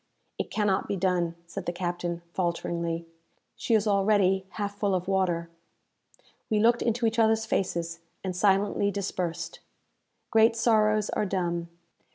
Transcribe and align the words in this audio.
"It 0.39 0.49
cannot 0.49 0.87
be 0.87 0.95
done," 0.97 1.35
said 1.45 1.67
the 1.67 1.71
captain, 1.71 2.23
falteringly; 2.33 3.05
"she 3.55 3.75
is 3.75 3.85
already 3.87 4.47
half 4.53 4.75
full 4.79 4.95
of 4.95 5.07
water." 5.07 5.51
We 6.49 6.57
looked 6.59 6.81
into 6.81 7.05
each 7.05 7.19
others 7.19 7.45
faces, 7.45 7.99
and 8.23 8.35
silently 8.35 8.89
dispersed. 8.89 9.59
Great 10.31 10.55
sorrows 10.55 11.11
are 11.11 11.27
dumb. 11.27 11.69